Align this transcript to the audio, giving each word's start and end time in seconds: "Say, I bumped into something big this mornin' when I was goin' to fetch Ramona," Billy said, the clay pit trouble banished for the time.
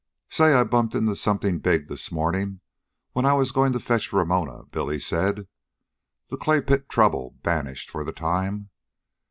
"Say, 0.31 0.55
I 0.55 0.63
bumped 0.63 0.95
into 0.95 1.15
something 1.15 1.59
big 1.59 1.87
this 1.87 2.11
mornin' 2.11 2.61
when 3.11 3.23
I 3.23 3.33
was 3.33 3.51
goin' 3.51 3.71
to 3.73 3.79
fetch 3.79 4.11
Ramona," 4.11 4.63
Billy 4.71 4.97
said, 4.99 5.47
the 6.29 6.37
clay 6.37 6.59
pit 6.59 6.89
trouble 6.89 7.35
banished 7.43 7.87
for 7.91 8.03
the 8.03 8.11
time. 8.11 8.71